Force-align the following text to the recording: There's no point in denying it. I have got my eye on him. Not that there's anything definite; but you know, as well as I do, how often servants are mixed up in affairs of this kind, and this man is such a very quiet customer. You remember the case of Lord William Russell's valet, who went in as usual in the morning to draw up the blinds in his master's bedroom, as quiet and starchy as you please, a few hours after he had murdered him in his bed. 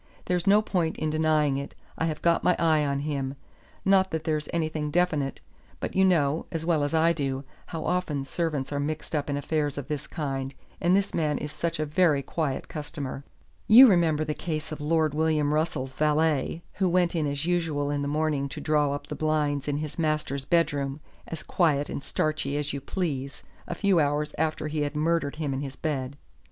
There's 0.25 0.47
no 0.47 0.63
point 0.63 0.97
in 0.97 1.11
denying 1.11 1.57
it. 1.57 1.75
I 1.95 2.05
have 2.05 2.23
got 2.23 2.43
my 2.43 2.55
eye 2.57 2.83
on 2.83 3.01
him. 3.01 3.35
Not 3.85 4.09
that 4.09 4.23
there's 4.23 4.49
anything 4.51 4.89
definite; 4.89 5.41
but 5.79 5.95
you 5.95 6.03
know, 6.03 6.47
as 6.51 6.65
well 6.65 6.83
as 6.83 6.95
I 6.95 7.13
do, 7.13 7.43
how 7.67 7.85
often 7.85 8.25
servants 8.25 8.73
are 8.73 8.79
mixed 8.79 9.15
up 9.15 9.29
in 9.29 9.37
affairs 9.37 9.77
of 9.77 9.89
this 9.89 10.07
kind, 10.07 10.55
and 10.81 10.95
this 10.95 11.13
man 11.13 11.37
is 11.37 11.51
such 11.51 11.79
a 11.79 11.85
very 11.85 12.23
quiet 12.23 12.67
customer. 12.67 13.23
You 13.67 13.85
remember 13.87 14.25
the 14.25 14.33
case 14.33 14.71
of 14.71 14.81
Lord 14.81 15.13
William 15.13 15.53
Russell's 15.53 15.93
valet, 15.93 16.63
who 16.73 16.89
went 16.89 17.15
in 17.15 17.27
as 17.27 17.45
usual 17.45 17.91
in 17.91 18.01
the 18.01 18.07
morning 18.07 18.49
to 18.49 18.59
draw 18.59 18.93
up 18.93 19.05
the 19.05 19.13
blinds 19.13 19.67
in 19.67 19.77
his 19.77 19.99
master's 19.99 20.45
bedroom, 20.45 20.99
as 21.27 21.43
quiet 21.43 21.91
and 21.91 22.03
starchy 22.03 22.57
as 22.57 22.73
you 22.73 22.81
please, 22.81 23.43
a 23.67 23.75
few 23.75 23.99
hours 23.99 24.33
after 24.39 24.67
he 24.67 24.81
had 24.81 24.95
murdered 24.95 25.35
him 25.35 25.53
in 25.53 25.61
his 25.61 25.75
bed. 25.75 26.17